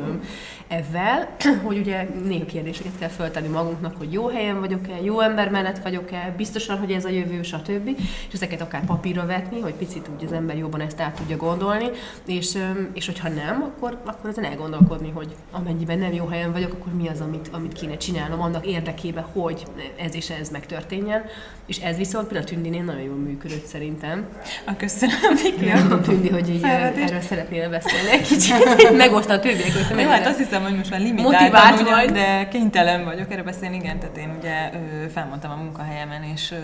[0.68, 5.78] ezzel, hogy ugye néha kérdéseket kell föltenni magunknak, hogy jó helyen vagyok-e, jó ember mellett
[5.78, 7.88] vagyok-e, biztosan, hogy ez a jövő, stb.
[8.28, 11.90] És ezeket akár papírra vetni, hogy picit úgy az ember jobban ezt át tudja gondolni,
[12.26, 12.58] és,
[12.92, 17.08] és hogyha nem, akkor, akkor ezen elgondolkodni, hogy amennyiben nem jó helyen vagyok, akkor mi
[17.08, 19.64] az, amit, amit kéne csinálnom annak érdekében, hogy
[19.96, 21.22] ez és ez megtörténjen.
[21.66, 24.26] És ez viszont például Tündinél nagyon jól működött szerintem.
[24.66, 25.72] A köszönöm, Viki.
[26.02, 30.62] Tündi, hogy így erről szeretnél beszélni egy kicsit, megosztani a többiek, Jó, hát azt hiszem,
[30.62, 32.12] hogy most már Motivált limitáltan ugyan, vagy.
[32.12, 34.70] de kénytelen vagyok erre beszélni, igen, tehát én ugye
[35.12, 36.54] felmondtam a munkahelyemen, és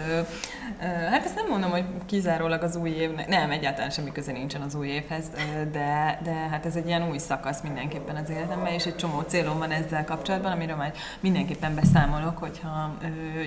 [1.11, 4.75] hát ezt nem mondom, hogy kizárólag az új évnek, nem, egyáltalán semmi köze nincsen az
[4.75, 5.25] új évhez,
[5.73, 9.59] de, de hát ez egy ilyen új szakasz mindenképpen az életemben, és egy csomó célom
[9.59, 12.95] van ezzel kapcsolatban, amiről majd mindenképpen beszámolok, hogyha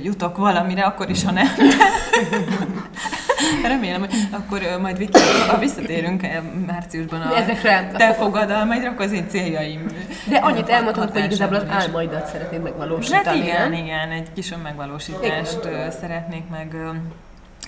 [0.03, 1.47] jutok valamire, akkor is, ha nem.
[3.67, 6.27] Remélem, hogy akkor majd Viki, ha visszatérünk ö,
[6.65, 7.91] márciusban a Ezekre.
[7.97, 9.85] te fogadalmaidra, akkor az én céljaim.
[10.29, 13.25] De annyit elmondhatod, hogy igazából az álmaidat szeretnéd megvalósítani.
[13.25, 13.83] Hát igen, nem?
[13.83, 16.75] igen, egy kis önmegvalósítást ö, szeretnék meg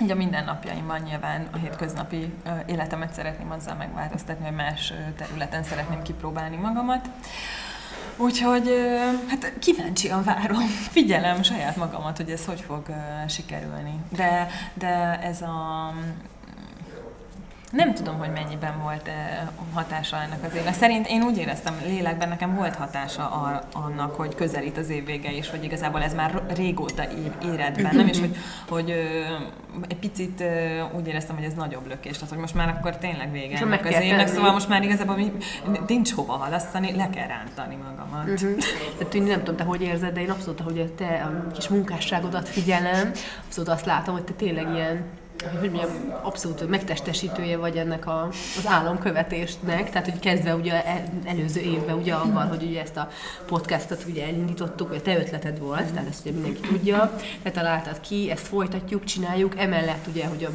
[0.01, 2.33] így a mindennapjaimban nyilván a hétköznapi
[2.65, 7.09] életemet szeretném azzal megváltoztatni, hogy más területen szeretném kipróbálni magamat.
[8.17, 8.69] Úgyhogy
[9.27, 12.85] hát kíváncsian várom, figyelem saját magamat, hogy ez hogy fog
[13.27, 13.99] sikerülni.
[14.09, 15.93] De, de ez a
[17.73, 19.13] nem tudom, hogy mennyiben volt eh,
[19.73, 20.73] hatása ennek az évnek.
[20.73, 25.35] Szerint én úgy éreztem lélekben, nekem volt hatása a, annak, hogy közelít az év vége,
[25.35, 28.35] és hogy igazából ez már régóta é- éred bennem, és hogy,
[28.69, 28.89] hogy
[29.87, 30.43] egy picit
[30.95, 33.93] úgy éreztem, hogy ez nagyobb lökés, tehát hogy most már akkor tényleg vége ennek meg
[33.93, 35.17] az évnek, szóval most már igazából
[35.87, 38.29] nincs hova halasztani, le kell rántani magamat.
[38.29, 38.57] Uh-huh.
[38.97, 42.49] Tehát Tündi, nem tudom, te hogy érzed, de én abszolút, hogy te a kis munkásságodat
[42.49, 43.11] figyelem,
[43.45, 45.05] abszolút azt látom, hogy te tényleg ilyen
[45.59, 48.27] hogy mondjam, abszolút megtestesítője vagy ennek a,
[48.57, 53.09] az álomkövetésnek, tehát hogy kezdve ugye el- előző évben ugye avval, hogy ugye ezt a
[53.45, 58.31] podcastot ugye elindítottuk, hogy te ötleted volt, tehát ezt ugye mindenki tudja, te találtad ki,
[58.31, 60.49] ezt folytatjuk, csináljuk, emellett ugye, hogy a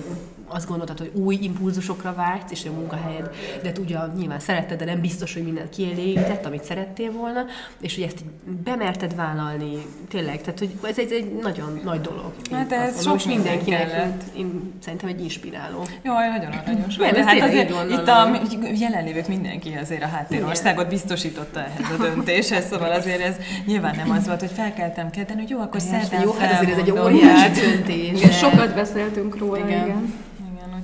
[0.48, 3.30] azt gondoltad, hogy új impulzusokra vágysz, és a munkahelyed,
[3.62, 7.44] de ugyan nyilván szeretted, de nem biztos, hogy mindent kielégített, amit szerettél volna,
[7.80, 9.76] és hogy ezt így bemerted vállalni,
[10.08, 12.32] tényleg, tehát hogy ez egy, egy nagyon nagy dolog.
[12.52, 15.86] Hát ez mondom, sok mindenkinek, mindenki én, én szerintem egy inspiráló.
[16.02, 16.96] Jaj, nagyon aranyos.
[16.96, 18.40] Nem, De ez hát azért itt a
[18.78, 24.26] jelenlévők mindenki azért a háttérországot biztosította ehhez a döntéshez, szóval azért ez nyilván nem az
[24.26, 27.96] volt, hogy felkeltem kedden, hogy jó, akkor szerdán Jó, hát azért ez egy óriási döntés.
[27.96, 29.84] Igen, de- sokat beszéltünk róla, Igen.
[29.84, 30.14] igen.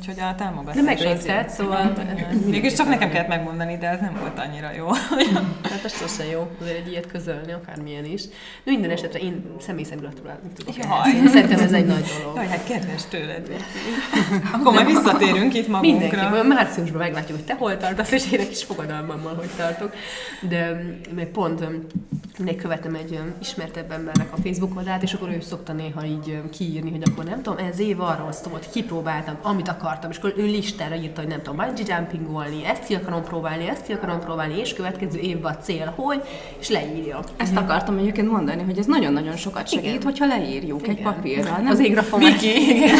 [0.08, 1.92] Úgyhogy a támogatás De meglépted, szóval-.
[2.50, 4.88] Mégis csak nekem kellett megmondani, de ez nem volt annyira jó.
[5.70, 8.22] Hát ez sose jó, azért egy ilyet közölni, akármilyen is.
[8.64, 10.76] De minden esetre én személy szerint gratulálni tudok.
[10.76, 11.28] Jaj.
[11.28, 12.36] Szerintem ez egy nagy dolog.
[12.36, 13.48] Jaj, hát kedves tőled.
[14.52, 15.98] Akkor majd visszatérünk itt magunkra.
[15.98, 19.94] Mindenki, majd márciusban meglátjuk, hogy te hol tartasz, és én egy kis fogadalmammal hogy tartok.
[20.40, 20.82] De
[21.14, 21.64] még pont
[22.38, 26.90] még követem egy ismertebb embernek a Facebook oldalát, és akkor ő szokta néha így kiírni,
[26.90, 30.94] hogy akkor nem tudom, ez év arról szólt, kipróbáltam, amit akartam, és akkor ő listára
[30.94, 34.74] írta, hogy nem tudom, bungee jumpingolni, ezt ki akarom próbálni, ezt ki akarom próbálni, és
[34.74, 36.22] következő évben a cél, hogy,
[36.58, 37.20] és leírja.
[37.36, 40.02] Ezt akartam egyébként mondani, hogy ez nagyon-nagyon sokat segít, Igen.
[40.02, 41.12] hogyha leírjuk egy Igen.
[41.12, 41.56] papírra.
[41.56, 42.32] Nem Az égrafomát.
[42.32, 42.96] Viki, igen.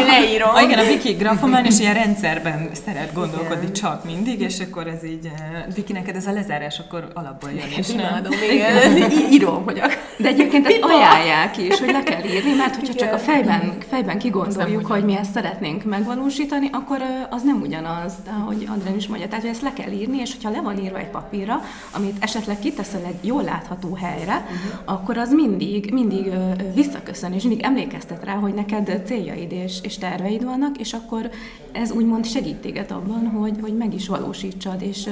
[0.00, 0.48] Én leírom.
[0.54, 5.04] Ah, igen, a Viki grafomán és ilyen rendszerben szeret gondolkodni csak mindig, és akkor ez
[5.04, 5.30] így,
[5.74, 8.19] Viki, neked ez a lezárás akkor alapból jön, és nem.
[8.20, 9.10] Imádom, igen.
[9.32, 13.12] Írom, hogy ak- De egyébként ezt ajánlják is, hogy le kell írni, mert hogyha csak
[13.12, 18.96] a fejben, fejben kigondoljuk, hogy mi ezt szeretnénk megvalósítani, akkor az nem ugyanaz, ahogy Adrián
[18.96, 21.60] is mondja, tehát hogy ezt le kell írni, és hogyha le van írva egy papírra,
[21.94, 24.80] amit esetleg kiteszel egy jól látható helyre, uh-huh.
[24.84, 26.32] akkor az mindig, mindig
[26.74, 31.30] visszaköszön, és mindig emlékeztet rá, hogy neked céljaid és, és terveid vannak, és akkor
[31.72, 35.08] ez úgymond segít téged abban, hogy, hogy meg is valósítsad, és,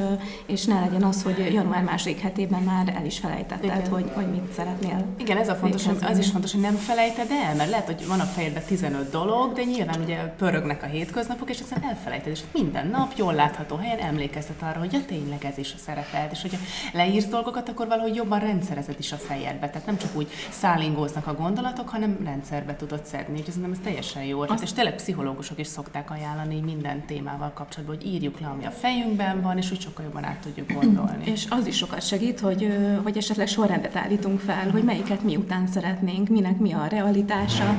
[0.46, 3.88] és ne legyen az, hogy január második hetében már el is felejtetted, Igen.
[3.88, 5.04] hogy, hogy mit szeretnél.
[5.18, 8.06] Igen, ez a fontos, hogy az is fontos, hogy nem felejted el, mert lehet, hogy
[8.06, 12.40] van a fejedben 15 dolog, de nyilván ugye pörögnek a hétköznapok, és aztán elfelejted, és
[12.52, 16.58] minden nap jól látható helyen emlékeztet arra, hogy ja, tényleg ez is szerepelt, és hogyha
[16.92, 19.68] leírsz dolgokat, akkor valahogy jobban rendszerezed is a fejedbe.
[19.68, 24.22] Tehát nem csak úgy szállingóznak a gondolatok, hanem rendszerbe tudod szedni, és szerintem ez teljesen
[24.22, 24.60] jó ötlet.
[24.60, 29.42] És tényleg pszichológusok is szokták ajánlani minden témával kapcsolatban, hogy írjuk le, ami a fejünkben
[29.42, 31.24] van, és úgy sokkal jobban át tudjuk gondolni.
[31.24, 32.62] És az is sokat segít, hogy,
[33.02, 37.78] hogy esetleg sorrendet állítunk fel, hogy melyiket mi után szeretnénk, minek mi a realitása,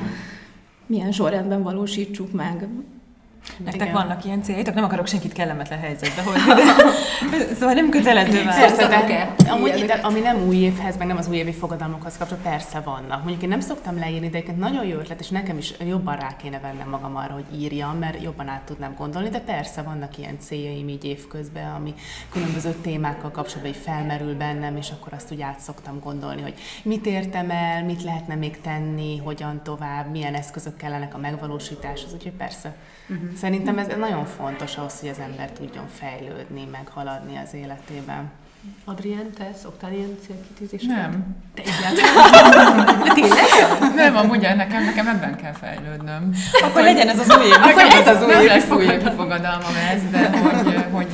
[0.86, 2.68] milyen sorrendben valósítsuk meg.
[3.58, 3.94] Nektek Igen.
[3.94, 4.74] vannak ilyen céljaitok?
[4.74, 6.54] Nem akarok senkit kellemetlen helyzetbe hozni,
[7.32, 8.58] de szóval nem kötelező válasz.
[8.60, 12.80] Persze, de amúgy, de, ami nem új évhez, meg nem az újévi fogadalmokhoz kapcsolatban, persze
[12.80, 13.20] vannak.
[13.20, 16.36] Mondjuk én nem szoktam leírni, de egyébként nagyon jó ötlet, és nekem is jobban rá
[16.42, 20.40] kéne vennem magam arra, hogy írjam, mert jobban át tudnám gondolni, de persze vannak ilyen
[20.40, 21.94] céljaim így évközben, ami
[22.30, 27.06] különböző témákkal kapcsolatban így felmerül bennem, és akkor azt úgy át szoktam gondolni, hogy mit
[27.06, 32.76] értem el, mit lehetne még tenni, hogyan tovább, milyen eszközök kellenek a megvalósításhoz, úgyhogy persze.
[33.10, 33.29] Uh-huh.
[33.38, 38.32] Szerintem ez nagyon fontos ahhoz, hogy az ember tudjon fejlődni, meg haladni az életében.
[38.86, 40.96] Adrien, te szoktál ilyen célkitűzéseket?
[40.96, 41.36] Nem.
[41.54, 43.04] Te egyáltalán.
[43.04, 43.94] De tényleg?
[43.96, 46.34] Nem, amúgy nekem, nekem ebben kell fejlődnöm.
[46.64, 47.54] Akkor legyen ez az új év.
[47.54, 51.08] Akkor ez az új Nem lesz új évi fogadalmam ez, de hogy, hogy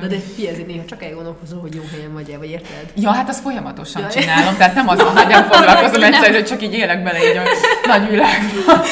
[0.00, 2.92] Na de figyelj, néha csak elgondolkozol, hogy jó helyen vagy-e, vagy érted?
[2.94, 4.10] Ja, hát azt folyamatosan Jaj.
[4.10, 7.42] csinálom, tehát nem azon, hogy nem foglalkozom egyszer, hogy csak így élek bele így a
[7.86, 8.84] nagy világba.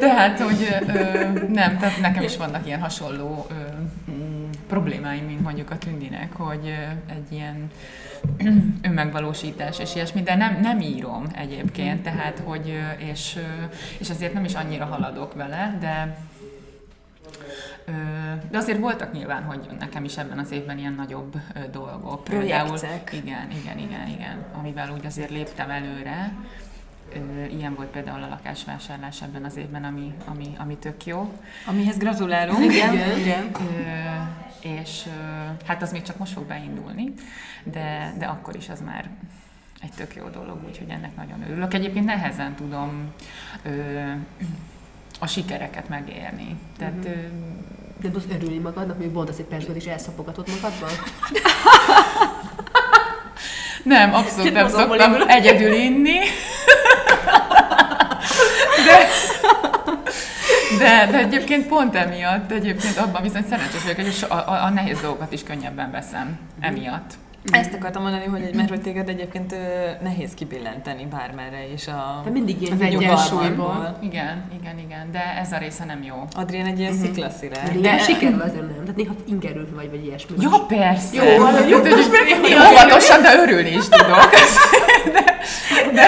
[0.00, 0.92] De hát, hogy ö,
[1.48, 3.54] nem, tehát nekem is vannak ilyen hasonló ö,
[4.68, 7.70] problémáim, mint mondjuk a Tündinek, hogy ö, egy ilyen
[8.88, 13.64] önmegvalósítás és ilyesmi, de nem, nem írom egyébként, tehát, hogy, ö, és, ö,
[13.98, 16.16] és azért nem is annyira haladok vele, de
[18.50, 21.34] De azért voltak nyilván, hogy nekem is ebben az évben ilyen nagyobb
[21.72, 22.24] dolgok.
[22.24, 23.12] Projektek.
[23.12, 26.32] igen, igen, igen, igen, amivel úgy azért léptem előre.
[27.50, 31.32] Ilyen volt például a lakásvásárlás ebben az évben, ami, ami, ami tök jó.
[31.66, 32.72] Amihez gratulálunk.
[32.74, 33.50] Igen, igen.
[33.60, 35.02] Ö, És
[35.66, 37.12] hát az még csak most fog beindulni,
[37.64, 39.08] de, de akkor is az már
[39.82, 41.74] egy tök jó dolog, úgyhogy ennek nagyon örülök.
[41.74, 43.12] Egyébként nehezen tudom
[43.62, 43.70] ö,
[45.20, 46.56] a sikereket megérni.
[46.78, 47.10] Tehát ö,
[48.02, 50.90] Nem tudsz örülni magadnak, még mondasz egy percben is elszapogatod magadban?
[53.82, 56.18] Nem, abszolút nem szoktam egyedül inni.
[60.78, 65.00] De, de egyébként pont emiatt, egyébként abban viszont szerencsés vagyok, hogy a, a, a nehéz
[65.00, 67.14] dolgokat is könnyebben veszem emiatt.
[67.50, 69.56] Ezt akartam mondani, hogy, mert hogy téged egyébként ö,
[70.02, 72.20] nehéz kibillenteni bármerre is a...
[72.24, 73.98] De mindig ilyen Az egyensúlyból.
[74.02, 76.14] Igen, igen, igen, de ez a része nem jó.
[76.36, 77.06] Adrien egy ilyen uh-huh.
[77.06, 77.62] sziklaszire.
[77.80, 78.80] De sikerül azért nem.
[78.80, 80.36] Tehát néha ingerült vagy, vagy ilyesmi.
[80.40, 81.24] Ja, persze.
[81.24, 84.30] Jó, van, jó, Hát, meg- én óvatosan, de örülni is tudok.
[85.12, 85.24] De,
[85.92, 86.06] de,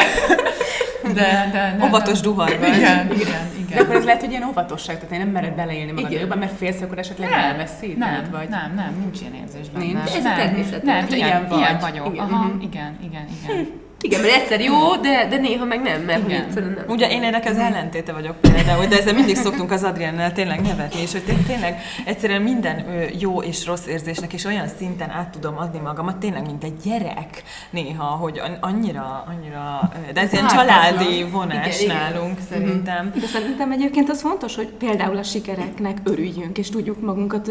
[1.15, 2.75] de, de, de Óvatos duharban.
[2.75, 3.77] Igen, igen, igen.
[3.77, 6.23] De akkor ez lehet, hogy ilyen óvatosság, tehát én nem mered beleélni magad Igen.
[6.23, 8.49] jobban, mert félsz, akkor esetleg Nem, elveszíted, nem, vagy...
[8.49, 9.85] nem, nem, nincs ilyen érzés benne.
[9.85, 10.11] Nincs?
[10.11, 10.83] Ez a nem, természetes.
[10.83, 11.99] Nem, Hát ilyen, ilyen ilyen, ilyen vagy.
[11.99, 12.15] vagyok.
[12.15, 12.25] Igen.
[12.25, 13.87] Aha, igen, igen, igen.
[14.01, 16.45] Igen, mert egyszer jó, de, de néha meg nem, mert hogy Igen.
[16.45, 16.85] egyszerűen nem.
[16.89, 21.01] Ugye én ennek az ellentéte vagyok például, de ezzel mindig szoktunk az Adriennel tényleg nevetni,
[21.01, 22.85] és hogy té- tényleg egyszerűen minden
[23.19, 27.43] jó és rossz érzésnek és olyan szinten át tudom adni magamat, tényleg mint egy gyerek
[27.71, 32.13] néha, hogy an- annyira, annyira, de ez ilyen családi vonás Igen, igen.
[32.13, 33.13] nálunk szerintem.
[33.21, 37.51] De szerintem egyébként az fontos, hogy például a sikereknek örüljünk, és tudjuk magunkat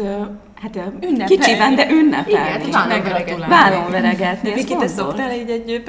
[0.62, 1.24] hát Ünnepelni.
[1.36, 2.66] kicsiben, de ünnepelni.
[2.66, 3.46] Igen, Meggratulálni.
[3.54, 5.82] Vállon veregetni, ez Viki, te szoktál így egy?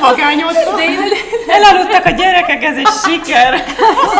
[0.00, 0.76] Magányodva?
[0.76, 0.98] De én,
[1.48, 3.64] Elaludtak a gyerekek, ez egy siker!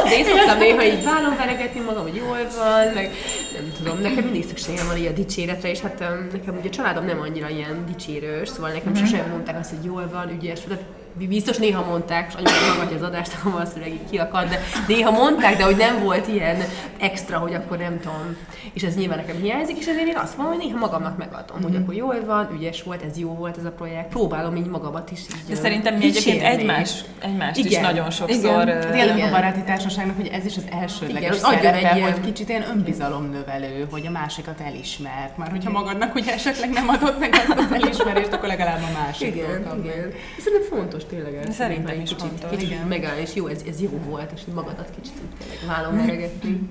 [0.04, 3.10] de én szoktam néha így vállon veregetni magam, hogy jól van, meg
[3.54, 5.98] nem tudom, nekem mindig szükségem van így a dicséretre, és hát
[6.32, 9.04] nekem ugye a családom nem annyira ilyen dicsérős, szóval nekem Mhm.
[9.04, 13.02] sosem mondták azt, hogy jól van, ügyes, tehát biztos néha mondták, és anyukám hallgatja az
[13.02, 16.56] adást, akkor valószínűleg így kiakad, de néha mondták, de hogy nem volt ilyen
[16.98, 18.36] extra, hogy akkor nem tudom,
[18.72, 21.66] és ez nyilván nekem hiányzik, és ezért én azt mondom, hogy néha magamnak megadom, Mhm.
[21.66, 25.10] hogy akkor jól van, ügyes volt, ez jó volt ez a projekt, próbálom így magamat
[25.10, 27.80] is így De ö, szerintem mi egyébként egymás, egymást is Igen.
[27.82, 28.62] nagyon sokszor...
[28.62, 28.80] Igen.
[28.80, 29.28] Tényleg Igen.
[29.28, 32.64] a baráti társaságnak, hogy ez is az elsődleges Igen, szerepe, egy ilyen- hogy kicsit ilyen
[32.70, 35.36] önbizalomnövelő, hogy a másikat elismert.
[35.36, 39.34] Már hogyha magadnak ugye esetleg nem adott meg azt az elismerést, akkor legalább a másik.
[39.34, 40.12] Igen, igen.
[40.38, 41.54] Szerintem fontos tényleg ez.
[41.54, 42.50] Szerintem is kicsit, fontos.
[42.50, 42.86] Kicsit Igen.
[42.86, 46.68] megállni, és jó, ez, ez jó volt, és magadat kicsit tényleg vállon veregetni.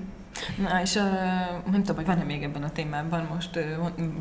[0.56, 1.02] Na, és uh,
[1.70, 3.62] nem tudom, hogy van-e még ebben a témában most uh,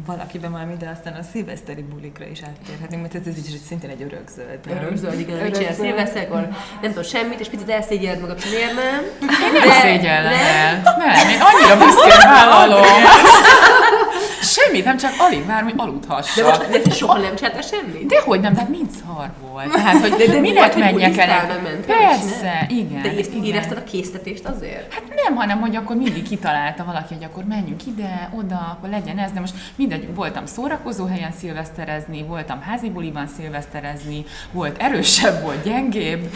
[0.06, 4.02] valakiben már de aztán a szilveszteri bulikra is áttérhetünk, mert ez, ez is szintén egy
[4.02, 4.60] örökzöld.
[4.70, 5.56] Örökzöld, igen, mit Örökzöld.
[5.56, 6.48] csinálsz szilveszterkor,
[6.82, 9.02] nem tudom semmit, és picit elszégyeld magad, miért nem.
[9.54, 10.82] Nem szégyellem el.
[10.98, 12.84] Nem, én annyira büszkén vállalom.
[14.68, 16.46] Semmit, nem csak alig vár, hogy De aludhassak.
[16.48, 18.06] most de te soha nem csináltál semmit?
[18.06, 19.72] Dehogy nem, tehát mind szar volt.
[19.72, 21.60] Tehát, hogy De- de minek volt, menjek el?
[21.86, 23.02] Persze, igen.
[23.02, 23.44] De érezt, igen.
[23.44, 24.94] érezted a késztetést azért?
[24.94, 29.18] Hát nem, hanem hogy akkor mindig kitalálta valaki, hogy akkor menjünk ide, oda, akkor legyen
[29.20, 35.64] ez, de most mindegy, voltam szórakozó helyen szilveszterezni, voltam házi buliban szilveszterezni, volt erősebb, volt
[35.64, 36.30] gyengébb,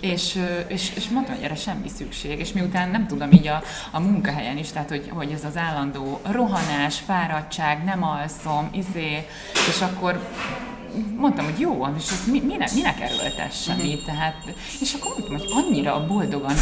[0.00, 4.00] és, és, és mondtam, hogy erre semmi szükség, és miután nem tudom így a, a
[4.00, 7.00] munkahelyen is, tehát hogy, hogy ez az állandó rohanás,
[7.36, 9.26] fáradtság, nem alszom, izé,
[9.68, 10.28] és akkor
[11.16, 14.34] mondtam, hogy jó, és ezt mi, minek, minek erőltessem itt, tehát,
[14.80, 16.54] és akkor mondtam, hogy annyira boldogan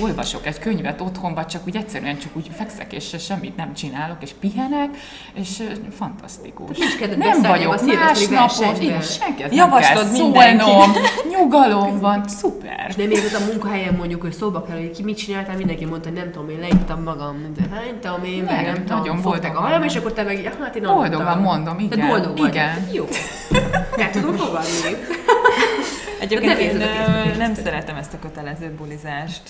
[0.00, 4.16] olvasok egy könyvet otthon, vagy csak úgy egyszerűen csak úgy fekszek, és semmit nem csinálok,
[4.20, 4.96] és pihenek,
[5.34, 5.62] és
[5.96, 6.78] fantasztikus.
[6.98, 10.92] kedved Nem vagyok másnapos, igen, senki ezt Javaslod nem kell szólnom,
[11.30, 12.86] nyugalom van, szuper.
[12.88, 16.08] És nem érzed a munkahelyen mondjuk, hogy szóba kell, hogy ki mit csináltál, mindenki mondta,
[16.08, 19.20] hogy nem tudom, én leittam magam, de hány tudom én, meg Nem, nem tudom, nagyon
[19.20, 19.82] fogták a van.
[19.84, 22.48] és akkor te meg, hát én Boldogan mondom, igen, boldog vagy.
[22.48, 22.88] igen.
[22.92, 23.04] Jó.
[23.96, 24.96] El tudom fogadni.
[26.20, 29.42] Egyébként nem én nem szeretem ezt a kötelező bulizást.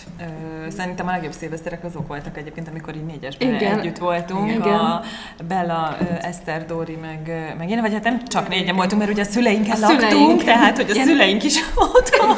[0.77, 3.79] Szerintem a legjobb szilveszterek azok voltak egyébként, amikor így négyesben Igen.
[3.79, 4.51] együtt voltunk.
[4.51, 4.75] Igen.
[4.75, 5.03] A
[5.49, 9.25] Bella, Eszter, Dóri, meg, meg én, vagy hát nem csak négyen voltunk, mert ugye a
[9.25, 10.45] szüleinkkel A laktunk, szüleink.
[10.45, 11.57] tehát hogy a Ilyen- szüleink is
[11.97, 12.37] otthon.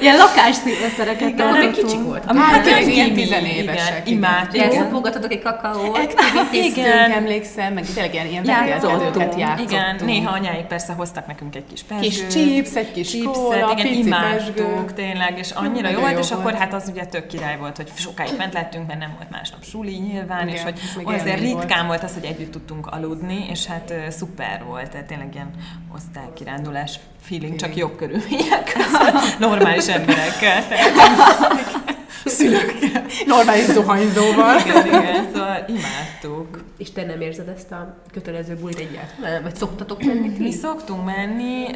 [0.00, 1.72] Ilyen lakás szilvesztereket tartottunk.
[1.74, 2.24] kicsik volt.
[2.24, 4.64] Hát, Hát tényleg ilyen tizenévesek, Igen, imádjuk.
[4.64, 5.96] Elszapogathatok egy kakaót.
[5.96, 7.10] Activitiztünk, Igen.
[7.10, 9.34] emlékszem, meg tényleg ilyen, ilyen Játszottunk.
[9.60, 12.08] Igen, néha anyáik persze hoztak nekünk egy kis pesgőt.
[12.08, 16.74] Kis chips, egy kis kóla, igen, imádtuk tényleg, és annyira jó volt, és akkor hát
[16.74, 20.48] az ugye tök király volt, hogy sokáig fent lettünk, mert nem volt másnap suli nyilván,
[20.48, 25.06] és hogy azért ritkán volt az, hogy együtt tudtunk aludni, és hát szuper volt, tehát
[25.06, 25.50] tényleg ilyen
[25.94, 26.98] osztálykirándulás
[27.30, 30.68] feeling, csak jobb körülmények között, normális emberekkel.
[30.68, 30.92] Tehát,
[32.24, 33.04] Szülőkkel.
[33.26, 34.58] Normális zuhanyzóval.
[34.60, 36.64] igen, igen, szóval imádtuk.
[36.78, 39.42] És te nem érzed ezt a kötelező bulit egyáltalán?
[39.42, 40.38] Vagy szoktatok menni?
[40.38, 41.66] Mi szoktunk menni,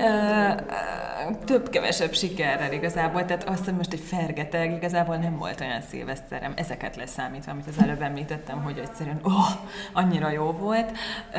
[1.44, 6.96] több-kevesebb sikerrel igazából, tehát azt, hogy most egy fergeteg, igazából nem volt olyan szilveszterem, ezeket
[6.96, 9.48] leszámítva, amit az előbb említettem, hogy egyszerűen oh,
[9.92, 10.90] annyira jó volt.
[11.34, 11.38] Ö,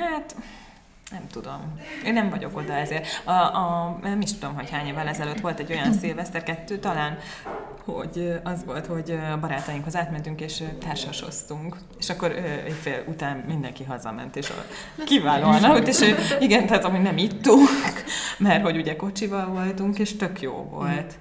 [0.00, 0.34] hát
[1.10, 1.80] nem tudom.
[2.04, 3.22] Én nem vagyok oda ezért.
[3.24, 7.18] A, a, nem is tudom, hogy hány évvel ezelőtt volt egy olyan szilveszter, kettő talán,
[7.84, 11.76] hogy az volt, hogy a barátainkhoz átmentünk, és társasoztunk.
[11.98, 12.32] És akkor
[12.66, 14.52] éjfél után mindenki hazament, és
[15.06, 17.68] kiválóan aludt, és igen, tehát amúgy nem ittunk,
[18.38, 21.18] mert hogy ugye kocsival voltunk, és tök jó volt.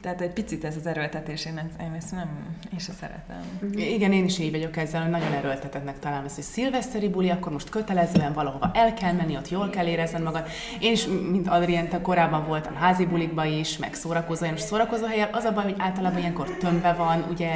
[0.00, 2.28] Tehát egy picit ez az erőltetés, én, én ezt nem,
[2.72, 3.42] én se szeretem.
[3.74, 7.52] Igen, én is így vagyok ezzel, hogy nagyon erőltetetnek találom ezt, hogy szilveszteri buli, akkor
[7.52, 10.46] most kötelezően valahova el kell menni, ott jól kell érezned magad.
[10.80, 15.28] Én is, mint Adrien, te korábban voltam házi bulikba is, meg szórakozó, most szórakozó helyen,
[15.32, 17.50] az a baj, hogy általában ilyenkor tömve van, ugye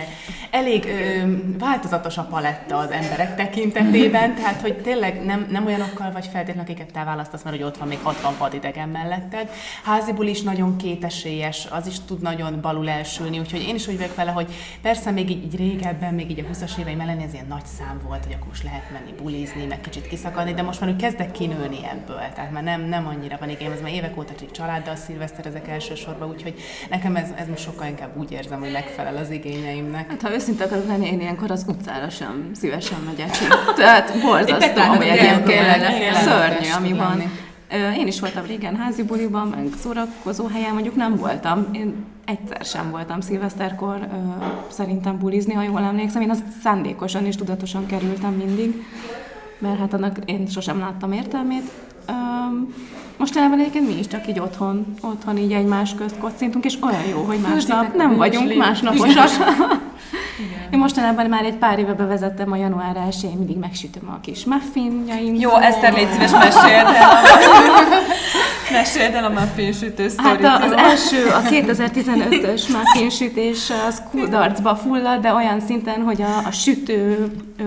[0.50, 6.26] elég ö, változatos a paletta az emberek tekintetében, tehát hogy tényleg nem, nem olyanokkal vagy
[6.26, 9.51] feltétlenül, akiket te választasz, mert hogy ott van még 60 vadidegen melletted.
[9.85, 14.14] Háziból is nagyon kétesélyes, az is tud nagyon balul elsülni, úgyhogy én is úgy vagyok
[14.14, 17.47] vele, hogy persze még így, így régebben, még így a 20-as éveim ellen ez ilyen
[17.49, 20.90] nagy szám volt, hogy akkor most lehet menni bulizni, meg kicsit kiszakadni, de most már
[20.90, 24.33] úgy kezdek kinőni ebből, tehát már nem, nem annyira van igényem, ez már évek óta
[24.38, 24.97] csak családdal
[25.44, 26.55] ezek elsősorban, úgyhogy
[26.90, 30.11] nekem ez, ez most sokkal inkább úgy érzem, hogy megfelel az igényeimnek.
[30.11, 33.44] Hát, ha őszinte akarok lenni, én ilyenkor az utcára sem szívesen megyek ki.
[33.77, 37.23] Tehát borzasztó, hogy egyébként szörnyű, ami van.
[37.98, 41.66] Én is voltam régen házi buliban, meg szórakozó helyen, mondjuk nem voltam.
[41.72, 44.09] Én egyszer sem voltam szilveszterkor
[44.68, 46.22] szerintem bulizni, ha jól emlékszem.
[46.22, 48.83] Én azt szándékosan és tudatosan kerültem mindig,
[49.59, 51.70] mert hát annak én sosem láttam értelmét.
[53.16, 57.22] Mostanában egyébként mi is csak így otthon, otthon így egymás közt kocintunk, és olyan jó,
[57.22, 59.29] hogy másnap nem vagyunk másnaposak.
[60.73, 65.35] Én mostanában már egy pár éve bevezettem a január 1 mindig megsütöm a kis muffinjaim.
[65.35, 67.23] Jó, Eszter, légy szíves, meséld el.
[68.73, 74.77] meséld el a muffin sütő sztorit, Hát az első, a 2015-ös muffin sütés az kudarcba
[74.77, 77.27] fullad, de olyan szinten, hogy a, a sütő
[77.59, 77.64] ö,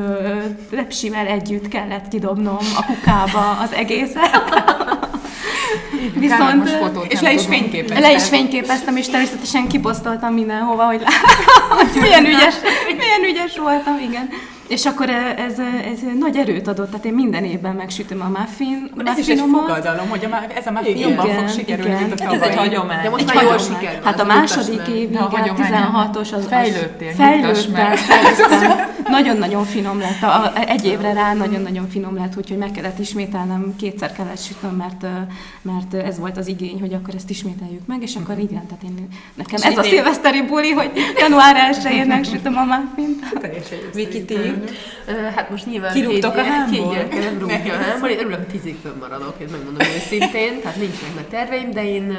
[0.71, 4.39] repsivel együtt kellett kidobnom a kukába az egészet.
[6.13, 6.69] Viszont,
[7.08, 8.01] és le is fényképeztem.
[8.01, 11.01] Le is fényképeztem, és természetesen kiposztoltam mindenhova, hogy,
[12.01, 12.56] milyen, ügyes,
[12.97, 14.30] milyen ügyes voltam, igen.
[14.67, 15.60] És akkor ez,
[15.91, 18.91] ez nagy erőt adott, tehát én minden évben megsütöm a muffin.
[19.06, 22.01] Ez is egy fogadalom, hogy a, ez a muffin igen, jobban fog sikerülni, igen.
[22.01, 23.01] mint a hát ez egy hagyomány.
[23.03, 24.03] De most egy már jól sikerül.
[24.03, 27.91] Hát a második évig, a 16-os, az fejlődtél, fejlődtem,
[29.10, 30.22] Nagyon-nagyon finom lett.
[30.22, 35.06] A, egy évre rá nagyon-nagyon finom lett, úgyhogy meg kellett ismételnem, kétszer kellett sütnöm, mert,
[35.62, 39.08] mert ez volt az igény, hogy akkor ezt ismételjük meg, és akkor igen, tehát én,
[39.34, 43.24] nekem ez a szilveszteri buli, hogy január 1-én megsütöm a muffint.
[43.93, 44.26] Viki,
[45.36, 46.96] Hát most nyilván Kirúgtok a hámból?
[47.10, 48.10] Nem rúgja a hámból.
[48.10, 50.62] Én örülök, hogy tízig fönnmaradok, én megmondom őszintén.
[50.62, 52.17] Tehát nincsenek nagy terveim, de én,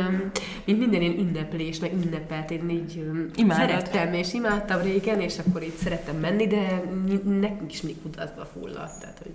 [0.65, 3.03] mint minden én ünneplés, meg ünnepelt, én így
[3.49, 6.78] szerettem, és imádtam régen, és akkor így szerettem menni, de
[7.25, 9.01] nekünk is még kutatva fulladt.
[9.01, 9.33] Tehát, hogy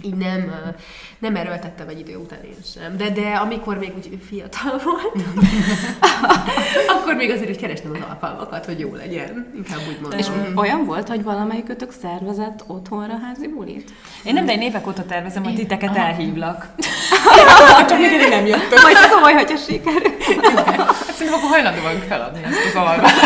[0.00, 0.52] így nem,
[1.18, 2.96] nem erőltettem egy idő után én sem.
[2.96, 5.26] De, de amikor még úgy fiatal volt,
[6.96, 9.52] akkor még azért, hogy kerestem az alkalmakat, hogy jó legyen.
[9.56, 10.18] Inkább úgy mondom.
[10.18, 13.90] És olyan volt, hogy valamelyikötök szervezett otthonra házi bulit?
[14.24, 16.06] Én nem, de én évek óta tervezem, hogy titeket Aha.
[16.06, 16.66] elhívlak.
[17.88, 18.82] Csak még nem jöttök.
[18.82, 20.12] Majd szólj, hogyha sikerül.
[21.12, 23.16] Szerintem akkor hajlandó vagyunk feladni ezt az alvást.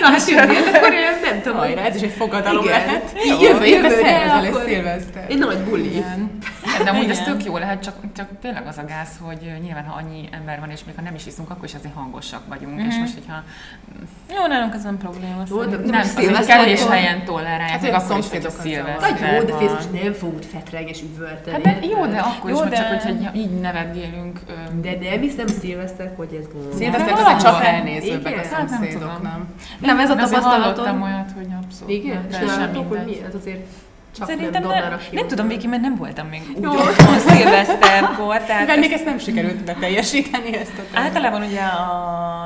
[0.00, 1.58] Na, hát akkor én nem tudom.
[1.58, 2.78] Hajrá, ez is egy fogadalom Igen.
[2.78, 3.12] lehet.
[3.40, 5.26] Jövő, jövő, szervezel egy szilveszter.
[5.28, 5.96] Egy nagy buli.
[5.96, 6.38] Igen.
[6.84, 9.96] De amúgy ez tök jó lehet, csak, csak tényleg az a gáz, hogy nyilván, ha
[9.96, 12.74] annyi ember van, és még ha nem is iszunk, akkor is azért hangosak vagyunk.
[12.74, 12.88] Mm-hmm.
[12.88, 13.42] És most, hogyha...
[14.34, 15.42] Jó, nálunk ez nem probléma.
[15.48, 19.56] Jó, de nem, azért kevés helyen tolerálják, hát, akkor is, hogy a szilveszter Jó, de
[19.56, 21.64] Fész nem fog úgy fetreg és üvölteni.
[21.64, 22.76] Hát de jó, de akkor jó, is, de...
[22.76, 24.40] csak hogyha így nevetgélünk.
[24.80, 26.74] De nem hiszem szilveszter, hogy ez gond.
[26.74, 29.54] Szilveszter azért csak elnézőbbek a hát szomszédok, nem?
[29.78, 30.84] Nem, ez a tapasztalatom.
[30.84, 31.94] Hallottam olyat, hogy abszolút.
[31.94, 32.26] Igen?
[32.30, 33.66] Sem hogy mi ez azért
[34.16, 36.70] csak Szerintem nem, nem, nem tudom, Viki, mert nem voltam még úgy Jó.
[36.70, 38.38] otthon szilveszterkor.
[38.38, 41.02] Tehát Mivel még ezt nem sikerült beteljesíteni ezt a tervet.
[41.02, 41.60] Általában ugye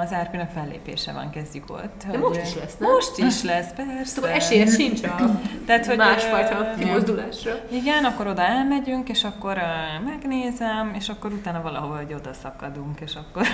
[0.03, 2.05] az Árpinak fellépése van, kezdjük ott.
[2.11, 2.90] De most is lesz, nem?
[2.90, 4.05] Most is lesz, persze.
[4.05, 7.53] Szóval esélyed sincs a Tehát, hogy másfajta kimozdulásra.
[7.70, 9.59] Igen, akkor oda elmegyünk, és akkor
[10.05, 13.46] megnézem, és akkor utána valahol hogy oda szakadunk, és akkor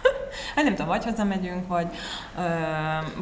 [0.54, 1.86] hát nem tudom, vagy hazamegyünk, vagy,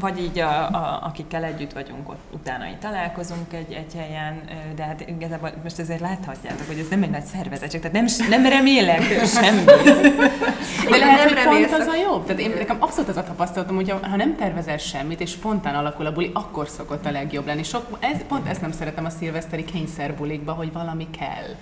[0.01, 4.36] vagy így a, a, akikkel együtt vagyunk, ott utána így találkozunk egy, egy helyen,
[4.75, 8.53] de hát igazából most azért láthatjátok, hogy ez nem egy nagy szervezetség, tehát nem, nem
[8.53, 9.65] remélek semmit.
[10.91, 12.27] De lehet, hogy pont az a jobb.
[12.27, 16.07] Tehát én, nekem abszolút az a tapasztalatom, hogy ha nem tervezel semmit, és spontán alakul
[16.07, 17.63] a buli, akkor szokott a legjobb lenni.
[17.63, 21.55] Sok, ez, pont ezt nem szeretem a szilveszteri kényszerbulikba, hogy valami kell.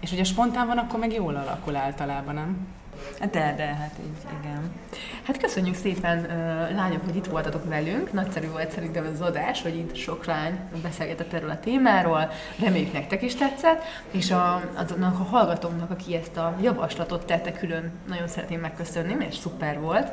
[0.00, 2.66] És hogyha spontán van, akkor meg jól alakul általában, nem?
[3.18, 4.72] De, de, hát így, igen.
[5.22, 6.26] Hát köszönjük szépen,
[6.74, 8.12] lányok, hogy itt voltatok velünk.
[8.12, 12.30] Nagyszerű volt szerintem az adás, hogy itt sok lány beszélgetett erről a témáról.
[12.60, 17.92] Reméljük nektek is tetszett, és a, azoknak a hallgatóknak, aki ezt a javaslatot tette külön,
[18.08, 20.10] nagyon szeretném megköszönni, mert szuper volt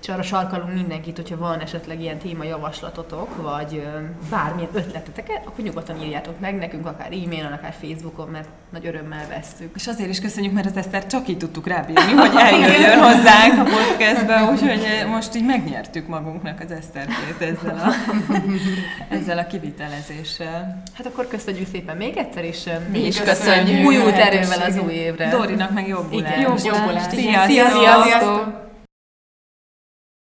[0.00, 3.86] és arra sarkalunk mindenkit, hogyha van esetleg ilyen témajavaslatotok, vagy
[4.30, 9.70] bármilyen ötletetek, akkor nyugodtan írjátok meg nekünk, akár e-mailen, akár Facebookon, mert nagy örömmel vesszük.
[9.74, 13.62] És azért is köszönjük, mert az Eszter csak így tudtuk rábírni, hogy eljöjjön hozzánk a
[13.62, 18.14] podcastbe, úgyhogy most így megnyertük magunknak az Eszterkét ezzel a,
[19.14, 20.82] ezzel a kivitelezéssel.
[20.94, 23.86] Hát akkor köszönjük szépen még egyszer, és mi is köszönjük.
[23.86, 25.28] Újult erővel az új évre.
[25.28, 28.02] Dorinak meg jobb Igen, jobb Sziasztok!
[28.04, 28.67] Sziasztok!